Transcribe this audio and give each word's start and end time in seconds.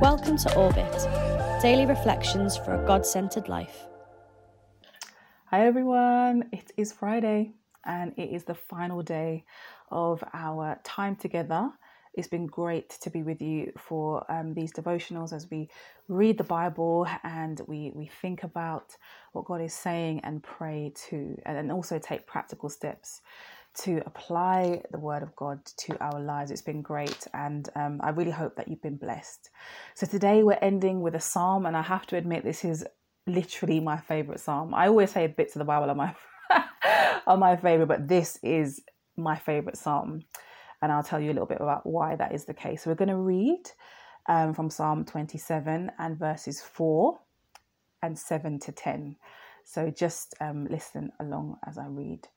Welcome 0.00 0.36
to 0.38 0.54
Orbit, 0.56 0.92
daily 1.62 1.86
reflections 1.86 2.56
for 2.56 2.74
a 2.74 2.86
God 2.86 3.06
centered 3.06 3.48
life. 3.48 3.86
Hi 5.46 5.66
everyone, 5.66 6.48
it 6.52 6.72
is 6.76 6.92
Friday 6.92 7.52
and 7.84 8.12
it 8.16 8.30
is 8.30 8.44
the 8.44 8.56
final 8.56 9.02
day 9.02 9.44
of 9.90 10.22
our 10.32 10.80
time 10.82 11.14
together. 11.14 11.70
It's 12.12 12.28
been 12.28 12.46
great 12.46 12.90
to 13.02 13.10
be 13.10 13.22
with 13.22 13.40
you 13.40 13.72
for 13.78 14.24
um, 14.30 14.52
these 14.52 14.72
devotionals 14.72 15.32
as 15.32 15.50
we 15.50 15.68
read 16.08 16.38
the 16.38 16.44
Bible 16.44 17.06
and 17.22 17.60
we, 17.68 17.92
we 17.94 18.06
think 18.06 18.42
about 18.42 18.96
what 19.32 19.44
God 19.44 19.60
is 19.60 19.74
saying 19.74 20.20
and 20.24 20.42
pray 20.42 20.92
to, 21.08 21.36
and 21.46 21.70
also 21.70 21.98
take 21.98 22.26
practical 22.26 22.68
steps 22.68 23.20
to 23.74 24.02
apply 24.06 24.82
the 24.90 24.98
word 24.98 25.22
of 25.22 25.34
God 25.36 25.64
to 25.78 25.98
our 26.02 26.20
lives. 26.20 26.50
It's 26.50 26.62
been 26.62 26.82
great, 26.82 27.26
and 27.34 27.68
um, 27.74 28.00
I 28.02 28.10
really 28.10 28.30
hope 28.30 28.56
that 28.56 28.68
you've 28.68 28.82
been 28.82 28.96
blessed. 28.96 29.50
So, 29.94 30.06
today 30.06 30.42
we're 30.42 30.58
ending 30.62 31.00
with 31.00 31.14
a 31.14 31.20
psalm, 31.20 31.66
and 31.66 31.76
I 31.76 31.82
have 31.82 32.06
to 32.08 32.16
admit, 32.16 32.44
this 32.44 32.64
is 32.64 32.84
literally 33.26 33.80
my 33.80 33.98
favorite 33.98 34.40
psalm. 34.40 34.74
I 34.74 34.86
always 34.86 35.10
say 35.10 35.26
bits 35.26 35.56
of 35.56 35.58
the 35.58 35.64
Bible 35.64 35.90
are 35.90 35.94
my, 35.94 36.14
are 37.26 37.36
my 37.36 37.56
favorite, 37.56 37.88
but 37.88 38.06
this 38.06 38.38
is 38.42 38.82
my 39.16 39.36
favorite 39.36 39.76
psalm, 39.76 40.22
and 40.80 40.92
I'll 40.92 41.02
tell 41.02 41.20
you 41.20 41.30
a 41.30 41.34
little 41.34 41.46
bit 41.46 41.60
about 41.60 41.84
why 41.86 42.16
that 42.16 42.32
is 42.32 42.44
the 42.44 42.54
case. 42.54 42.84
So, 42.84 42.90
we're 42.90 42.96
going 42.96 43.08
to 43.08 43.16
read 43.16 43.70
um, 44.28 44.54
from 44.54 44.70
Psalm 44.70 45.04
27 45.04 45.90
and 45.98 46.18
verses 46.18 46.60
4 46.60 47.18
and 48.02 48.18
7 48.18 48.60
to 48.60 48.72
10. 48.72 49.16
So, 49.64 49.90
just 49.90 50.34
um, 50.40 50.66
listen 50.70 51.10
along 51.18 51.56
as 51.66 51.76
I 51.76 51.86
read. 51.86 52.28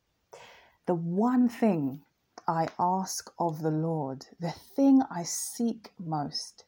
The 0.88 0.96
one 0.96 1.50
thing 1.50 2.02
I 2.48 2.70
ask 2.80 3.30
of 3.38 3.62
the 3.62 3.72
Lord, 3.72 4.26
the 4.40 4.52
thing 4.52 5.02
I 5.12 5.24
seek 5.24 5.92
most, 6.00 6.64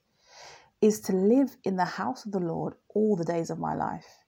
is 0.81 0.99
to 1.01 1.13
live 1.13 1.55
in 1.63 1.77
the 1.77 1.85
house 1.85 2.25
of 2.25 2.33
the 2.33 2.41
Lord 2.41 2.73
all 2.89 3.15
the 3.15 3.23
days 3.23 3.49
of 3.49 3.59
my 3.59 3.73
life, 3.73 4.25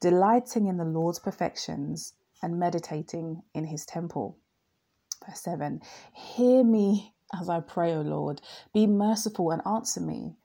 delighting 0.00 0.66
in 0.66 0.78
the 0.78 0.84
Lord's 0.84 1.20
perfections 1.20 2.14
and 2.42 2.58
meditating 2.58 3.42
in 3.54 3.66
his 3.66 3.86
temple. 3.86 4.36
Verse 5.24 5.42
7 5.42 5.80
Hear 6.12 6.64
me 6.64 7.14
as 7.32 7.48
I 7.48 7.60
pray, 7.60 7.94
O 7.94 8.00
Lord. 8.00 8.42
Be 8.74 8.88
merciful 8.88 9.52
and 9.52 9.62
answer 9.64 10.00
me. 10.00 10.38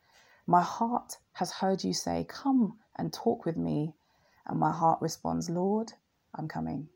My 0.45 0.61
heart 0.61 1.17
has 1.33 1.51
heard 1.53 1.83
you 1.83 1.93
say, 1.93 2.23
Come 2.29 2.77
and 2.97 3.11
talk 3.11 3.45
with 3.45 3.57
me. 3.57 3.95
And 4.45 4.59
my 4.59 4.71
heart 4.71 5.01
responds, 5.01 5.49
Lord, 5.49 5.93
I'm 6.35 6.47
coming. 6.47 6.89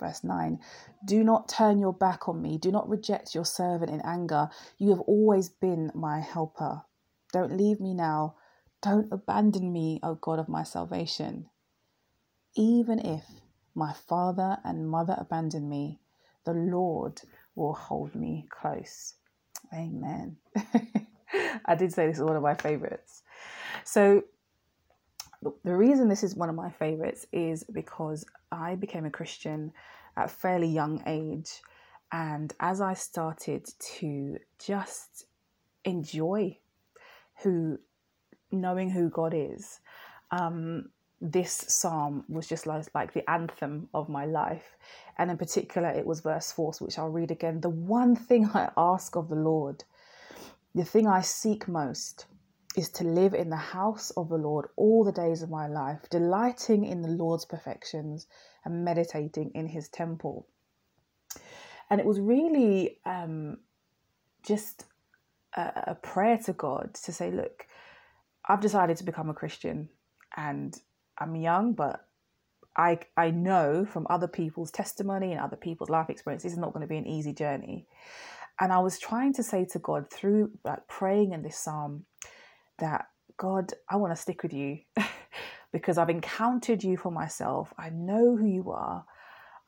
Verse 0.00 0.24
9 0.24 0.58
Do 1.04 1.22
not 1.22 1.48
turn 1.48 1.78
your 1.78 1.92
back 1.92 2.28
on 2.28 2.42
me. 2.42 2.58
Do 2.58 2.72
not 2.72 2.88
reject 2.88 3.34
your 3.34 3.44
servant 3.44 3.90
in 3.90 4.00
anger. 4.02 4.50
You 4.78 4.90
have 4.90 5.00
always 5.00 5.50
been 5.50 5.92
my 5.94 6.20
helper. 6.20 6.82
Don't 7.32 7.56
leave 7.56 7.80
me 7.80 7.94
now. 7.94 8.36
Don't 8.82 9.12
abandon 9.12 9.72
me, 9.72 10.00
O 10.02 10.14
God 10.16 10.38
of 10.38 10.48
my 10.48 10.64
salvation. 10.64 11.50
Even 12.56 12.98
if 12.98 13.24
my 13.74 13.92
father 13.92 14.58
and 14.64 14.88
mother 14.90 15.16
abandon 15.18 15.68
me, 15.68 16.00
the 16.44 16.52
Lord 16.54 17.20
will 17.54 17.74
hold 17.74 18.14
me 18.14 18.48
close. 18.50 19.14
Amen. 19.74 20.38
I 21.66 21.74
did 21.76 21.92
say 21.92 22.06
this 22.06 22.16
is 22.16 22.22
one 22.24 22.36
of 22.36 22.42
my 22.42 22.54
favorites. 22.54 23.22
So, 23.84 24.22
the 25.42 25.74
reason 25.74 26.08
this 26.08 26.22
is 26.22 26.34
one 26.34 26.48
of 26.48 26.54
my 26.54 26.70
favorites 26.70 27.26
is 27.32 27.64
because 27.64 28.24
I 28.52 28.74
became 28.74 29.06
a 29.06 29.10
Christian 29.10 29.72
at 30.16 30.26
a 30.26 30.28
fairly 30.28 30.68
young 30.68 31.02
age. 31.06 31.62
And 32.12 32.52
as 32.60 32.80
I 32.80 32.94
started 32.94 33.66
to 33.98 34.38
just 34.58 35.24
enjoy 35.84 36.58
who, 37.42 37.78
knowing 38.50 38.90
who 38.90 39.08
God 39.08 39.32
is, 39.34 39.80
um, 40.30 40.90
this 41.22 41.52
psalm 41.68 42.24
was 42.28 42.46
just 42.46 42.66
like, 42.66 42.86
like 42.94 43.12
the 43.12 43.28
anthem 43.30 43.88
of 43.94 44.08
my 44.08 44.24
life. 44.26 44.76
And 45.18 45.30
in 45.30 45.36
particular, 45.36 45.88
it 45.88 46.06
was 46.06 46.20
verse 46.20 46.50
4, 46.52 46.72
which 46.80 46.98
I'll 46.98 47.08
read 47.08 47.30
again. 47.30 47.60
The 47.60 47.68
one 47.68 48.16
thing 48.16 48.50
I 48.52 48.70
ask 48.76 49.16
of 49.16 49.28
the 49.28 49.36
Lord, 49.36 49.84
the 50.74 50.84
thing 50.84 51.06
I 51.06 51.20
seek 51.20 51.68
most, 51.68 52.26
is 52.76 52.88
to 52.90 53.04
live 53.04 53.34
in 53.34 53.50
the 53.50 53.56
house 53.56 54.10
of 54.12 54.28
the 54.28 54.36
Lord 54.36 54.66
all 54.76 55.04
the 55.04 55.12
days 55.12 55.42
of 55.42 55.50
my 55.50 55.66
life, 55.66 56.08
delighting 56.10 56.84
in 56.84 57.02
the 57.02 57.08
Lord's 57.08 57.44
perfections 57.44 58.26
and 58.64 58.84
meditating 58.84 59.50
in 59.54 59.66
his 59.66 59.88
temple. 59.88 60.46
And 61.88 62.00
it 62.00 62.06
was 62.06 62.20
really 62.20 62.98
um, 63.04 63.58
just 64.44 64.84
a, 65.56 65.72
a 65.88 65.94
prayer 65.96 66.38
to 66.44 66.52
God 66.52 66.94
to 67.02 67.12
say, 67.12 67.32
look, 67.32 67.66
I've 68.48 68.60
decided 68.60 68.96
to 68.98 69.04
become 69.04 69.30
a 69.30 69.34
Christian 69.34 69.88
and 70.36 70.78
I'm 71.18 71.34
young, 71.34 71.72
but 71.72 72.06
I, 72.76 73.00
I 73.16 73.32
know 73.32 73.84
from 73.84 74.06
other 74.08 74.28
people's 74.28 74.70
testimony 74.70 75.32
and 75.32 75.40
other 75.40 75.56
people's 75.56 75.90
life 75.90 76.08
experience, 76.08 76.44
this 76.44 76.52
is 76.52 76.58
not 76.58 76.72
going 76.72 76.82
to 76.82 76.88
be 76.88 76.96
an 76.96 77.06
easy 77.06 77.32
journey. 77.32 77.86
And 78.60 78.72
I 78.72 78.78
was 78.78 78.98
trying 78.98 79.32
to 79.34 79.42
say 79.42 79.64
to 79.72 79.78
God 79.80 80.10
through 80.10 80.52
like 80.64 80.86
praying 80.86 81.32
in 81.32 81.42
this 81.42 81.58
psalm, 81.58 82.04
that 82.80 83.06
God, 83.36 83.72
I 83.88 83.96
want 83.96 84.14
to 84.14 84.20
stick 84.20 84.42
with 84.42 84.52
you 84.52 84.80
because 85.72 85.96
I've 85.96 86.10
encountered 86.10 86.82
you 86.84 86.96
for 86.96 87.10
myself. 87.10 87.72
I 87.78 87.88
know 87.90 88.36
who 88.36 88.46
you 88.46 88.70
are 88.70 89.04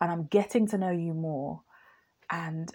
and 0.00 0.10
I'm 0.10 0.26
getting 0.26 0.66
to 0.68 0.78
know 0.78 0.90
you 0.90 1.14
more. 1.14 1.62
And 2.30 2.70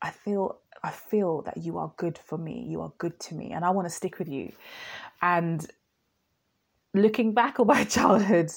I 0.00 0.10
feel 0.10 0.58
I 0.82 0.90
feel 0.90 1.42
that 1.42 1.58
you 1.58 1.78
are 1.78 1.92
good 1.96 2.18
for 2.18 2.36
me. 2.36 2.66
You 2.68 2.80
are 2.80 2.92
good 2.98 3.20
to 3.20 3.36
me 3.36 3.52
and 3.52 3.64
I 3.64 3.70
want 3.70 3.86
to 3.86 3.94
stick 3.94 4.18
with 4.18 4.28
you. 4.28 4.52
And 5.20 5.64
looking 6.92 7.34
back 7.34 7.60
on 7.60 7.66
my 7.68 7.84
childhood, 7.84 8.50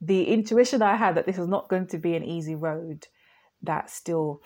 the 0.00 0.24
intuition 0.24 0.82
I 0.82 0.96
had 0.96 1.14
that 1.14 1.24
this 1.24 1.38
was 1.38 1.48
not 1.48 1.68
going 1.68 1.86
to 1.88 1.98
be 1.98 2.14
an 2.14 2.24
easy 2.24 2.56
road, 2.56 3.06
that 3.62 3.88
still 3.88 4.42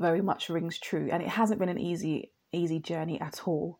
very 0.00 0.22
much 0.22 0.48
rings 0.48 0.78
true. 0.78 1.08
And 1.12 1.22
it 1.22 1.28
hasn't 1.28 1.60
been 1.60 1.68
an 1.68 1.78
easy 1.78 2.32
easy 2.52 2.80
journey 2.80 3.20
at 3.20 3.42
all. 3.46 3.78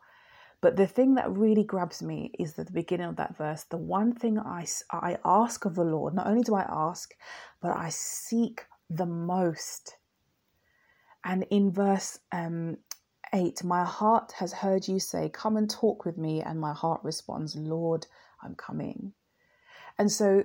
But 0.63 0.77
the 0.77 0.87
thing 0.87 1.17
that 1.17 1.37
really 1.37 1.65
grabs 1.65 2.03
me 2.03 2.31
is 2.39 2.57
at 2.57 2.67
the 2.67 2.73
beginning 2.73 3.09
of 3.09 3.17
that 3.17 3.37
verse 3.37 3.65
the 3.65 3.77
one 3.77 4.15
thing 4.15 4.39
I, 4.39 4.65
I 4.93 5.19
ask 5.25 5.65
of 5.65 5.75
the 5.75 5.85
Lord, 5.85 6.15
not 6.15 6.29
only 6.29 6.45
do 6.45 6.55
I 6.55 6.65
ask, 6.71 7.13
but 7.61 7.77
I 7.77 7.89
seek 7.91 8.65
the 8.89 9.05
most. 9.05 9.97
And 11.25 11.45
in 11.51 11.73
verse 11.73 12.21
um, 12.31 12.79
8, 13.35 13.65
my 13.65 13.85
heart 13.85 14.33
has 14.39 14.53
heard 14.53 14.87
you 14.87 15.01
say, 15.01 15.29
Come 15.29 15.57
and 15.57 15.69
talk 15.69 16.05
with 16.05 16.17
me. 16.17 16.43
And 16.43 16.61
my 16.61 16.73
heart 16.73 17.01
responds, 17.03 17.57
Lord, 17.57 18.07
I'm 18.41 18.55
coming. 18.55 19.15
And 19.99 20.11
so, 20.11 20.45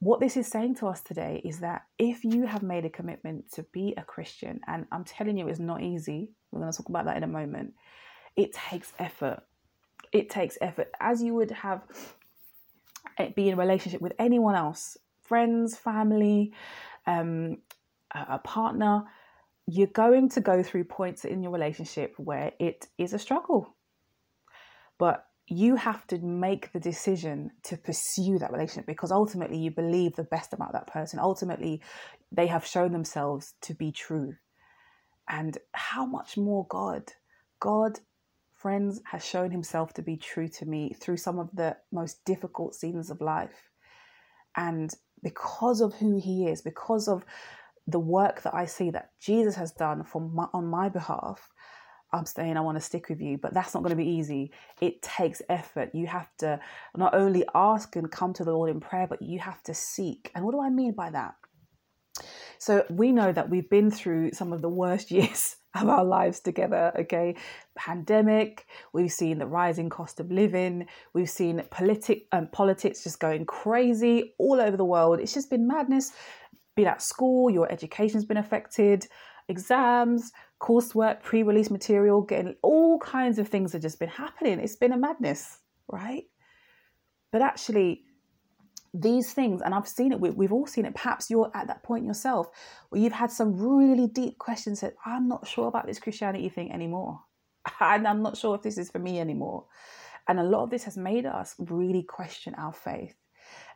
what 0.00 0.20
this 0.20 0.36
is 0.36 0.48
saying 0.48 0.76
to 0.76 0.88
us 0.88 1.00
today 1.00 1.42
is 1.44 1.60
that 1.60 1.82
if 1.98 2.24
you 2.24 2.46
have 2.46 2.62
made 2.62 2.84
a 2.84 2.90
commitment 2.90 3.52
to 3.52 3.64
be 3.72 3.94
a 3.96 4.02
Christian, 4.02 4.60
and 4.66 4.86
I'm 4.92 5.04
telling 5.04 5.36
you, 5.36 5.48
it's 5.48 5.58
not 5.58 5.82
easy, 5.82 6.30
we're 6.50 6.60
going 6.60 6.72
to 6.72 6.76
talk 6.76 6.88
about 6.88 7.04
that 7.06 7.16
in 7.16 7.24
a 7.24 7.28
moment 7.28 7.74
it 8.36 8.52
takes 8.52 8.92
effort. 8.98 9.40
It 10.12 10.30
takes 10.30 10.56
effort. 10.60 10.90
As 11.00 11.22
you 11.22 11.34
would 11.34 11.50
have 11.50 11.82
eh, 13.18 13.30
be 13.34 13.48
in 13.48 13.54
a 13.54 13.56
relationship 13.56 14.00
with 14.00 14.12
anyone 14.18 14.54
else, 14.54 14.96
friends, 15.22 15.76
family, 15.76 16.52
um, 17.06 17.58
a 18.14 18.38
partner, 18.38 19.04
you're 19.66 19.86
going 19.88 20.30
to 20.30 20.40
go 20.40 20.62
through 20.62 20.84
points 20.84 21.24
in 21.24 21.42
your 21.42 21.52
relationship 21.52 22.14
where 22.16 22.52
it 22.58 22.86
is 22.96 23.12
a 23.12 23.18
struggle. 23.18 23.76
But 24.98 25.26
you 25.46 25.76
have 25.76 26.06
to 26.08 26.18
make 26.18 26.72
the 26.72 26.80
decision 26.80 27.50
to 27.64 27.76
pursue 27.76 28.38
that 28.38 28.52
relationship 28.52 28.86
because 28.86 29.10
ultimately 29.10 29.58
you 29.58 29.70
believe 29.70 30.14
the 30.14 30.24
best 30.24 30.52
about 30.52 30.72
that 30.72 30.86
person. 30.86 31.18
Ultimately, 31.18 31.82
they 32.32 32.46
have 32.46 32.66
shown 32.66 32.92
themselves 32.92 33.54
to 33.62 33.74
be 33.74 33.92
true. 33.92 34.34
And 35.28 35.56
how 35.72 36.06
much 36.06 36.36
more 36.36 36.66
God? 36.68 37.12
God 37.60 38.00
friends 38.58 39.00
has 39.04 39.24
shown 39.24 39.50
himself 39.50 39.94
to 39.94 40.02
be 40.02 40.16
true 40.16 40.48
to 40.48 40.66
me 40.66 40.92
through 41.00 41.16
some 41.16 41.38
of 41.38 41.48
the 41.54 41.76
most 41.92 42.24
difficult 42.24 42.74
seasons 42.74 43.10
of 43.10 43.20
life. 43.20 43.70
And 44.56 44.92
because 45.22 45.80
of 45.80 45.94
who 45.94 46.20
he 46.20 46.46
is, 46.48 46.60
because 46.60 47.08
of 47.08 47.24
the 47.86 48.00
work 48.00 48.42
that 48.42 48.54
I 48.54 48.66
see 48.66 48.90
that 48.90 49.12
Jesus 49.20 49.54
has 49.54 49.72
done 49.72 50.04
for 50.04 50.20
my, 50.20 50.46
on 50.52 50.66
my 50.66 50.88
behalf, 50.88 51.48
I'm 52.12 52.26
saying 52.26 52.56
I 52.56 52.60
want 52.60 52.76
to 52.76 52.84
stick 52.84 53.08
with 53.08 53.20
you, 53.20 53.38
but 53.38 53.54
that's 53.54 53.74
not 53.74 53.82
going 53.82 53.96
to 53.96 54.02
be 54.02 54.08
easy. 54.08 54.50
It 54.80 55.02
takes 55.02 55.42
effort. 55.48 55.90
You 55.94 56.06
have 56.06 56.28
to 56.38 56.58
not 56.96 57.14
only 57.14 57.44
ask 57.54 57.94
and 57.96 58.10
come 58.10 58.32
to 58.34 58.44
the 58.44 58.52
Lord 58.52 58.70
in 58.70 58.80
prayer, 58.80 59.06
but 59.06 59.22
you 59.22 59.38
have 59.38 59.62
to 59.64 59.74
seek. 59.74 60.30
And 60.34 60.44
what 60.44 60.52
do 60.52 60.60
I 60.60 60.70
mean 60.70 60.92
by 60.92 61.10
that? 61.10 61.34
So 62.58 62.84
we 62.90 63.12
know 63.12 63.30
that 63.30 63.50
we've 63.50 63.68
been 63.68 63.90
through 63.90 64.32
some 64.32 64.52
of 64.52 64.62
the 64.62 64.68
worst 64.68 65.10
years 65.12 65.56
our 65.86 66.04
lives 66.04 66.40
together. 66.40 66.92
Okay, 66.98 67.36
pandemic. 67.76 68.66
We've 68.92 69.12
seen 69.12 69.38
the 69.38 69.46
rising 69.46 69.90
cost 69.90 70.18
of 70.18 70.30
living. 70.30 70.86
We've 71.12 71.30
seen 71.30 71.62
politic 71.70 72.26
um, 72.32 72.48
politics 72.48 73.04
just 73.04 73.20
going 73.20 73.44
crazy 73.44 74.34
all 74.38 74.60
over 74.60 74.76
the 74.76 74.84
world. 74.84 75.20
It's 75.20 75.34
just 75.34 75.50
been 75.50 75.68
madness. 75.68 76.12
Be 76.74 76.86
at 76.86 77.02
school, 77.02 77.50
your 77.50 77.70
education's 77.70 78.24
been 78.24 78.36
affected. 78.38 79.06
exams, 79.48 80.32
coursework, 80.60 81.22
pre 81.22 81.42
release 81.42 81.70
material, 81.70 82.22
getting 82.22 82.54
all 82.62 82.98
kinds 83.00 83.38
of 83.38 83.48
things 83.48 83.72
have 83.72 83.82
just 83.82 83.98
been 83.98 84.08
happening. 84.08 84.60
It's 84.60 84.76
been 84.76 84.92
a 84.92 84.98
madness, 84.98 85.58
right? 85.88 86.24
But 87.32 87.42
actually, 87.42 88.04
these 88.94 89.32
things, 89.32 89.62
and 89.62 89.74
I've 89.74 89.88
seen 89.88 90.12
it, 90.12 90.20
we've 90.20 90.52
all 90.52 90.66
seen 90.66 90.84
it. 90.84 90.94
Perhaps 90.94 91.30
you're 91.30 91.50
at 91.54 91.66
that 91.68 91.82
point 91.82 92.04
yourself 92.04 92.48
where 92.88 93.00
you've 93.00 93.12
had 93.12 93.30
some 93.30 93.56
really 93.56 94.06
deep 94.06 94.38
questions 94.38 94.80
that 94.80 94.94
I'm 95.04 95.28
not 95.28 95.46
sure 95.46 95.68
about 95.68 95.86
this 95.86 95.98
Christianity 95.98 96.48
thing 96.48 96.72
anymore. 96.72 97.20
And 97.80 98.08
I'm 98.08 98.22
not 98.22 98.36
sure 98.36 98.54
if 98.54 98.62
this 98.62 98.78
is 98.78 98.90
for 98.90 98.98
me 98.98 99.20
anymore. 99.20 99.66
And 100.26 100.38
a 100.38 100.44
lot 100.44 100.62
of 100.62 100.70
this 100.70 100.84
has 100.84 100.96
made 100.96 101.26
us 101.26 101.54
really 101.58 102.02
question 102.02 102.54
our 102.54 102.72
faith. 102.72 103.14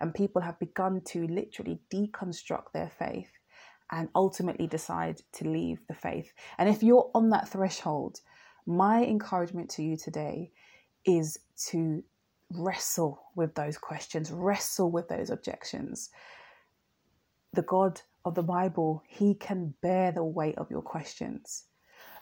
And 0.00 0.14
people 0.14 0.42
have 0.42 0.58
begun 0.58 1.00
to 1.06 1.26
literally 1.26 1.80
deconstruct 1.92 2.72
their 2.72 2.90
faith 2.98 3.30
and 3.90 4.08
ultimately 4.14 4.66
decide 4.66 5.20
to 5.34 5.48
leave 5.48 5.80
the 5.88 5.94
faith. 5.94 6.32
And 6.58 6.68
if 6.68 6.82
you're 6.82 7.10
on 7.14 7.30
that 7.30 7.48
threshold, 7.48 8.20
my 8.66 9.04
encouragement 9.04 9.70
to 9.70 9.82
you 9.82 9.96
today 9.96 10.52
is 11.04 11.38
to 11.68 12.02
wrestle 12.56 13.22
with 13.34 13.54
those 13.54 13.78
questions, 13.78 14.30
wrestle 14.30 14.90
with 14.90 15.08
those 15.08 15.30
objections. 15.30 16.10
The 17.52 17.62
God 17.62 18.00
of 18.24 18.34
the 18.34 18.42
Bible, 18.42 19.02
He 19.06 19.34
can 19.34 19.74
bear 19.82 20.12
the 20.12 20.24
weight 20.24 20.56
of 20.58 20.70
your 20.70 20.82
questions 20.82 21.64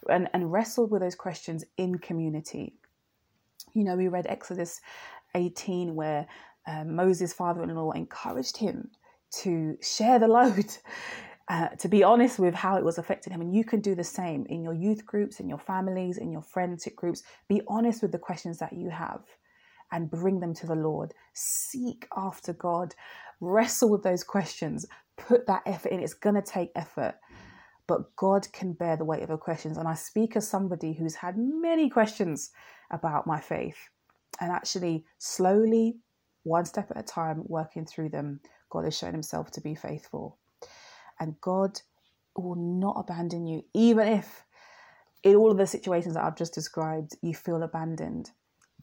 and, 0.09 0.29
and 0.33 0.51
wrestle 0.51 0.87
with 0.87 1.01
those 1.01 1.15
questions 1.15 1.63
in 1.77 1.97
community. 1.97 2.73
You 3.73 3.83
know, 3.83 3.95
we 3.95 4.07
read 4.07 4.27
Exodus 4.27 4.81
18 5.35 5.95
where 5.95 6.27
uh, 6.67 6.83
Moses' 6.83 7.33
father 7.33 7.63
in 7.63 7.73
law 7.73 7.91
encouraged 7.91 8.57
him 8.57 8.89
to 9.31 9.77
share 9.81 10.19
the 10.19 10.27
load 10.27 10.65
uh, 11.49 11.69
to 11.69 11.87
be 11.87 12.03
honest 12.03 12.39
with 12.39 12.53
how 12.53 12.77
it 12.77 12.83
was 12.83 12.97
affecting 12.97 13.33
him. 13.33 13.41
And 13.41 13.53
you 13.53 13.63
can 13.63 13.81
do 13.81 13.95
the 13.95 14.03
same 14.03 14.45
in 14.49 14.63
your 14.63 14.73
youth 14.73 15.05
groups, 15.05 15.39
in 15.39 15.49
your 15.49 15.57
families, 15.57 16.17
in 16.17 16.31
your 16.31 16.41
friendship 16.41 16.95
groups. 16.95 17.23
Be 17.47 17.61
honest 17.67 18.01
with 18.01 18.11
the 18.11 18.19
questions 18.19 18.57
that 18.59 18.73
you 18.73 18.89
have 18.89 19.21
and 19.91 20.09
bring 20.09 20.39
them 20.39 20.53
to 20.55 20.67
the 20.67 20.75
Lord. 20.75 21.13
Seek 21.33 22.07
after 22.15 22.53
God. 22.53 22.95
Wrestle 23.39 23.89
with 23.89 24.03
those 24.03 24.23
questions. 24.23 24.85
Put 25.17 25.47
that 25.47 25.63
effort 25.65 25.91
in. 25.91 25.99
It's 25.99 26.13
going 26.13 26.35
to 26.35 26.41
take 26.41 26.71
effort. 26.75 27.15
But 27.87 28.15
God 28.15 28.47
can 28.53 28.73
bear 28.73 28.95
the 28.95 29.05
weight 29.05 29.23
of 29.23 29.29
your 29.29 29.37
questions. 29.37 29.77
And 29.77 29.87
I 29.87 29.95
speak 29.95 30.35
as 30.35 30.47
somebody 30.47 30.93
who's 30.93 31.15
had 31.15 31.35
many 31.37 31.89
questions 31.89 32.51
about 32.89 33.27
my 33.27 33.39
faith. 33.39 33.89
And 34.39 34.51
actually, 34.51 35.05
slowly, 35.17 35.97
one 36.43 36.65
step 36.65 36.89
at 36.91 36.99
a 36.99 37.03
time, 37.03 37.43
working 37.45 37.85
through 37.85 38.09
them, 38.09 38.39
God 38.69 38.85
has 38.85 38.97
shown 38.97 39.11
himself 39.11 39.51
to 39.51 39.61
be 39.61 39.75
faithful 39.75 40.37
and 41.21 41.39
God 41.39 41.79
will 42.35 42.55
not 42.55 42.95
abandon 42.97 43.45
you, 43.45 43.63
even 43.73 44.07
if 44.07 44.43
in 45.23 45.35
all 45.35 45.51
of 45.51 45.57
the 45.57 45.67
situations 45.67 46.15
that 46.15 46.23
I've 46.23 46.35
just 46.35 46.53
described, 46.53 47.15
you 47.21 47.35
feel 47.35 47.61
abandoned. 47.61 48.31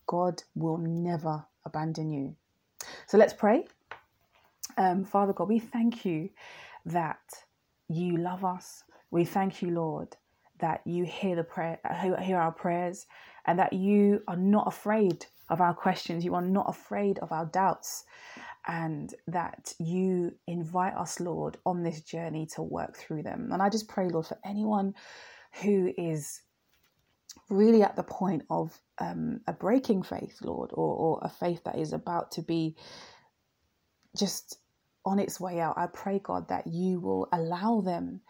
God 0.08 0.42
will 0.56 0.78
never 0.78 1.44
abandon 1.64 2.10
you. 2.10 2.34
So 3.06 3.18
let's 3.18 3.32
pray. 3.32 3.66
Um, 4.76 5.04
Father 5.04 5.32
God, 5.32 5.48
we 5.48 5.60
thank 5.60 6.04
you 6.04 6.30
that 6.86 7.20
you 7.88 8.16
love 8.16 8.44
us. 8.44 8.82
We 9.10 9.24
thank 9.24 9.62
you, 9.62 9.70
Lord, 9.70 10.16
that 10.60 10.82
you 10.84 11.04
hear 11.04 11.36
the 11.36 11.44
prayer, 11.44 11.78
hear 12.20 12.38
our 12.38 12.52
prayers, 12.52 13.06
and 13.46 13.58
that 13.58 13.72
you 13.72 14.22
are 14.26 14.36
not 14.36 14.66
afraid 14.66 15.26
of 15.48 15.60
our 15.60 15.74
questions. 15.74 16.24
You 16.24 16.34
are 16.34 16.42
not 16.42 16.68
afraid 16.68 17.18
of 17.20 17.32
our 17.32 17.46
doubts 17.46 18.04
and 18.66 19.14
that 19.26 19.72
you 19.78 20.32
invite 20.46 20.94
us, 20.94 21.20
Lord, 21.20 21.56
on 21.64 21.82
this 21.82 22.02
journey 22.02 22.46
to 22.54 22.62
work 22.62 22.96
through 22.96 23.22
them. 23.22 23.50
And 23.52 23.62
I 23.62 23.70
just 23.70 23.88
pray, 23.88 24.08
Lord, 24.08 24.26
for 24.26 24.38
anyone 24.44 24.94
who 25.62 25.92
is 25.96 26.42
really 27.50 27.82
at 27.82 27.96
the 27.96 28.02
point 28.02 28.44
of 28.50 28.78
um, 28.98 29.40
a 29.46 29.52
breaking 29.52 30.02
faith, 30.02 30.38
Lord, 30.42 30.70
or, 30.72 30.94
or 30.94 31.20
a 31.22 31.28
faith 31.28 31.64
that 31.64 31.78
is 31.78 31.92
about 31.92 32.32
to 32.32 32.42
be 32.42 32.76
just 34.16 34.58
on 35.04 35.18
its 35.18 35.40
way 35.40 35.60
out. 35.60 35.78
I 35.78 35.86
pray, 35.86 36.20
God, 36.22 36.48
that 36.48 36.66
you 36.66 37.00
will 37.00 37.28
allow 37.32 37.80
them 37.80 38.20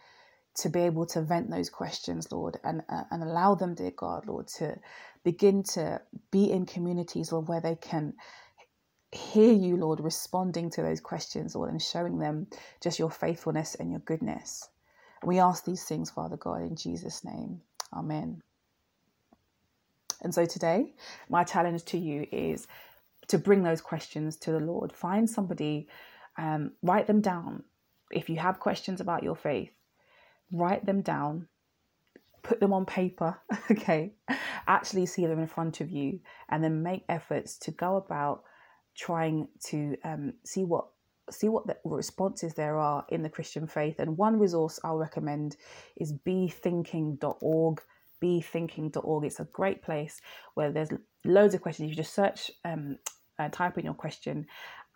to 0.56 0.68
be 0.68 0.80
able 0.80 1.06
to 1.06 1.22
vent 1.22 1.50
those 1.50 1.70
questions, 1.70 2.32
Lord, 2.32 2.58
and 2.64 2.82
uh, 2.88 3.04
and 3.10 3.22
allow 3.22 3.54
them, 3.54 3.74
dear 3.74 3.92
God, 3.96 4.26
Lord, 4.26 4.48
to 4.58 4.76
begin 5.24 5.62
to 5.74 6.00
be 6.32 6.50
in 6.50 6.66
communities, 6.66 7.32
Lord, 7.32 7.48
where 7.48 7.60
they 7.60 7.76
can 7.76 8.14
hear 9.12 9.52
you, 9.52 9.76
Lord, 9.76 10.00
responding 10.00 10.70
to 10.70 10.82
those 10.82 11.00
questions, 11.00 11.54
Lord, 11.54 11.70
and 11.70 11.80
showing 11.80 12.18
them 12.18 12.48
just 12.82 12.98
your 12.98 13.10
faithfulness 13.10 13.74
and 13.76 13.90
your 13.90 14.00
goodness. 14.00 14.68
We 15.24 15.38
ask 15.38 15.64
these 15.64 15.84
things, 15.84 16.10
Father 16.10 16.36
God, 16.36 16.62
in 16.62 16.76
Jesus' 16.76 17.24
name. 17.24 17.60
Amen. 17.92 18.42
And 20.22 20.34
so 20.34 20.44
today, 20.44 20.94
my 21.28 21.44
challenge 21.44 21.84
to 21.86 21.98
you 21.98 22.26
is 22.32 22.66
to 23.28 23.38
bring 23.38 23.62
those 23.62 23.80
questions 23.80 24.36
to 24.38 24.52
the 24.52 24.60
Lord. 24.60 24.92
Find 24.92 25.28
somebody, 25.28 25.88
um, 26.36 26.72
write 26.82 27.06
them 27.06 27.20
down. 27.20 27.62
If 28.10 28.28
you 28.28 28.36
have 28.36 28.58
questions 28.58 29.00
about 29.00 29.22
your 29.22 29.36
faith, 29.36 29.70
write 30.50 30.86
them 30.86 31.02
down, 31.02 31.48
put 32.42 32.60
them 32.60 32.72
on 32.72 32.86
paper, 32.86 33.36
okay? 33.70 34.14
Actually 34.66 35.06
see 35.06 35.26
them 35.26 35.38
in 35.38 35.46
front 35.46 35.80
of 35.80 35.90
you, 35.90 36.20
and 36.48 36.64
then 36.64 36.82
make 36.82 37.04
efforts 37.08 37.58
to 37.58 37.70
go 37.70 37.96
about 37.96 38.42
trying 38.96 39.48
to 39.66 39.96
um, 40.04 40.32
see 40.44 40.64
what 40.64 40.86
see 41.30 41.48
what 41.48 41.66
the 41.66 41.76
responses 41.84 42.54
there 42.54 42.78
are 42.78 43.04
in 43.10 43.22
the 43.22 43.28
Christian 43.28 43.66
faith. 43.66 43.96
And 43.98 44.16
one 44.16 44.38
resource 44.38 44.80
I'll 44.82 44.96
recommend 44.96 45.56
is 45.96 46.12
bethinking.org. 46.12 47.82
Bethinking.org. 48.20 49.24
It's 49.24 49.40
a 49.40 49.44
great 49.44 49.82
place 49.82 50.20
where 50.54 50.72
there's 50.72 50.90
loads 51.24 51.54
of 51.54 51.62
questions. 51.62 51.88
You 51.90 51.96
just 51.96 52.14
search, 52.14 52.50
um, 52.64 52.98
uh, 53.38 53.48
type 53.50 53.78
in 53.78 53.84
your 53.84 53.94
question, 53.94 54.46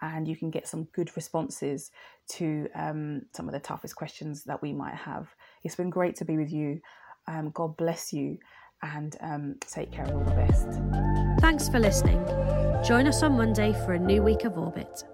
and 0.00 0.26
you 0.26 0.36
can 0.36 0.50
get 0.50 0.66
some 0.66 0.84
good 0.92 1.14
responses 1.16 1.90
to 2.28 2.68
um, 2.74 3.22
some 3.32 3.48
of 3.48 3.52
the 3.52 3.60
toughest 3.60 3.96
questions 3.96 4.44
that 4.44 4.60
we 4.60 4.72
might 4.72 4.94
have. 4.94 5.28
It's 5.62 5.76
been 5.76 5.90
great 5.90 6.16
to 6.16 6.24
be 6.24 6.36
with 6.36 6.52
you. 6.52 6.80
Um, 7.28 7.50
God 7.50 7.76
bless 7.76 8.12
you, 8.12 8.38
and 8.82 9.16
um, 9.20 9.56
take 9.60 9.92
care. 9.92 10.04
Of 10.04 10.14
all 10.16 10.24
the 10.24 10.30
best. 10.32 11.40
Thanks 11.40 11.68
for 11.68 11.78
listening. 11.78 12.24
Join 12.84 13.06
us 13.06 13.22
on 13.22 13.36
Monday 13.36 13.72
for 13.84 13.92
a 13.92 13.98
new 13.98 14.22
week 14.22 14.44
of 14.44 14.58
Orbit. 14.58 15.04